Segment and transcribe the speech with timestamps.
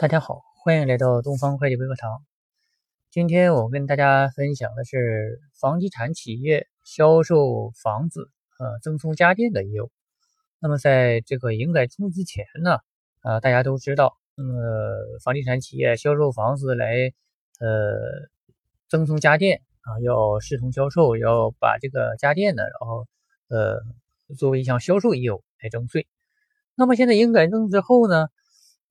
[0.00, 2.24] 大家好，欢迎来到东方会计微课堂。
[3.10, 9.90] 今天我跟大家分享的是房地产企业销售房子呃赠送家电的业务。
[10.58, 12.78] 那么在这个营改通之前呢，
[13.20, 14.54] 啊大家都知道，那么
[15.22, 17.12] 房地产企业销售房子来
[17.58, 18.30] 呃
[18.88, 23.06] 赠送家电啊，要视同销售，要把这个家电呢，然后
[23.50, 23.82] 呃
[24.38, 26.08] 作为一项销售业务来征税。
[26.74, 28.28] 那么现在营改增之后呢？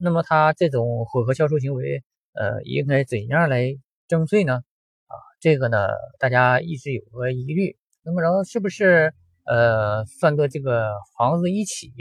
[0.02, 3.76] 那么他这种混合销售行为，呃，应该怎样来
[4.08, 4.64] 征税呢？
[5.08, 7.78] 啊，这个呢，大家一直有个疑虑。
[8.02, 9.14] 那么然后是不是
[9.46, 11.92] 呃算作这个房子一起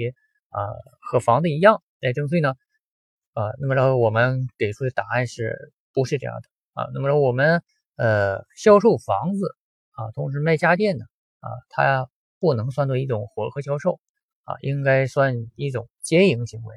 [0.50, 0.62] 啊
[1.00, 2.54] 和房子一样来征税呢？
[3.32, 6.48] 啊，那么然后我们给出的答案是不是这样的
[6.80, 6.88] 啊？
[6.94, 7.62] 那么说我们
[7.96, 9.56] 呃销售房子
[9.90, 11.04] 啊，同时卖家电的
[11.40, 13.98] 啊，它不能算作一种混合销售
[14.44, 16.76] 啊，应该算一种兼营行为。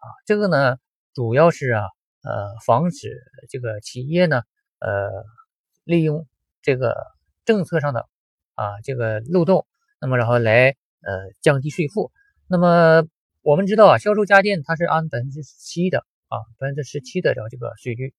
[0.00, 0.78] 啊，这个呢，
[1.12, 1.84] 主要是啊，
[2.22, 4.40] 呃，防止这个企业呢，
[4.78, 5.10] 呃，
[5.84, 6.26] 利用
[6.62, 6.96] 这个
[7.44, 8.08] 政策上的
[8.54, 9.66] 啊这个漏洞，
[10.00, 10.70] 那么然后来
[11.02, 12.10] 呃降低税负。
[12.48, 13.06] 那么
[13.42, 18.14] 我们知道啊，销售家电它是按百分之七的啊，百分之十七的这个税率，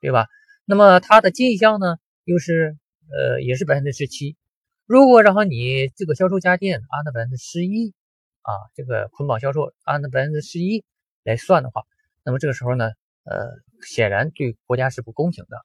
[0.00, 0.26] 对吧？
[0.66, 2.76] 那么它的进项呢，又是
[3.10, 4.36] 呃也是百分之十七。
[4.84, 7.94] 如果然后你这个销售家电按的百分之十一
[8.42, 10.84] 啊，这个捆绑销售按的百分之十一。
[11.24, 11.82] 来算的话，
[12.24, 12.90] 那么这个时候呢，
[13.24, 13.50] 呃，
[13.82, 15.56] 显然对国家是不公平的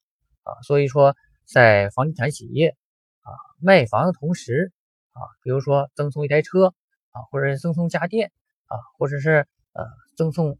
[0.44, 0.62] 啊。
[0.62, 2.76] 所以说，在房地产企业
[3.22, 4.72] 啊卖房的同时
[5.14, 6.74] 啊，比如说赠送一台车
[7.12, 8.32] 啊，或者是赠送家电
[8.66, 9.86] 啊，或者是呃
[10.16, 10.60] 赠送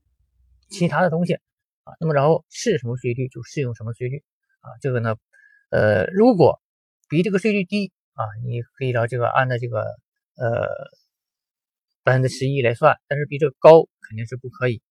[0.70, 1.36] 其他的东西
[1.84, 4.24] 啊，那么然后是什么税率就适用什么税率
[4.62, 4.72] 啊。
[4.82, 5.16] 这个呢，
[5.70, 6.62] 呃，如果
[7.08, 9.82] 比这个税率低啊，你可以到这个按照这个
[10.36, 10.68] 呃
[12.04, 14.82] 百分之十一来算，但是比这个高肯定是不可以。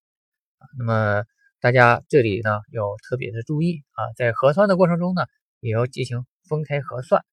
[0.79, 1.25] 那么
[1.61, 5.27] 大家这里呢要特别的注意啊，在核算的过程中呢，
[5.61, 7.25] 也要进行分开核算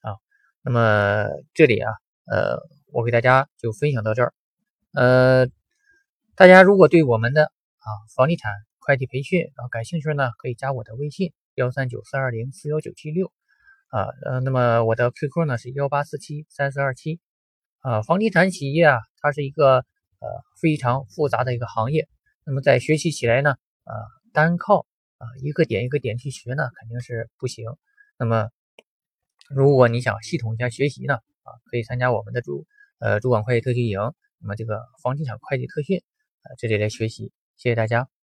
[0.00, 0.16] 啊。
[0.62, 1.92] 那么这里啊，
[2.26, 2.58] 呃，
[2.92, 4.34] 我给大家就分享到这儿。
[4.92, 5.46] 呃，
[6.34, 13.30] 大家如果对我们的啊房地产会计培训啊感兴趣呢，可以加我的微信幺三九四二零四幺九七六
[13.88, 14.08] 啊。
[14.24, 17.20] 呃，那么我的 QQ 呢是幺八四七三四二七
[17.80, 18.02] 啊。
[18.02, 19.76] 房地产企业啊，它是一个
[20.18, 20.28] 呃
[20.60, 22.08] 非常复杂的一个行业。
[22.44, 23.50] 那么在学习起来呢，
[23.84, 23.92] 啊，
[24.32, 24.86] 单靠
[25.18, 27.66] 啊一个点一个点去学呢，肯定是不行。
[28.18, 28.50] 那么，
[29.48, 32.66] 如果你想系统一下学习呢，啊，可以参加我们的主
[32.98, 33.98] 呃主管会计特训营，
[34.38, 36.02] 那么这个房地产会计特训
[36.42, 37.32] 啊，这里来学习。
[37.56, 38.19] 谢谢大家。